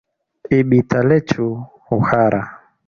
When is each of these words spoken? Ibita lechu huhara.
Ibita 0.59 0.99
lechu 1.09 1.45
huhara. 1.87 2.41